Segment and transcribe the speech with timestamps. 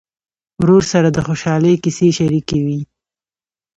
[0.61, 2.79] ورور سره د خوشحالۍ کیسې شريکې وي.